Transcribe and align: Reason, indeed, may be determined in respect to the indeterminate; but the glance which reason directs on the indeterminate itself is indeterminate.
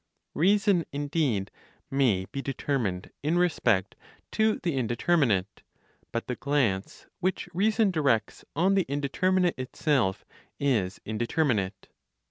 Reason, 0.33 0.83
indeed, 0.91 1.51
may 1.91 2.25
be 2.31 2.41
determined 2.41 3.11
in 3.21 3.37
respect 3.37 3.95
to 4.31 4.59
the 4.63 4.75
indeterminate; 4.75 5.61
but 6.11 6.25
the 6.25 6.33
glance 6.35 7.05
which 7.19 7.47
reason 7.53 7.91
directs 7.91 8.43
on 8.55 8.73
the 8.73 8.87
indeterminate 8.89 9.53
itself 9.59 10.25
is 10.59 10.99
indeterminate. 11.05 11.87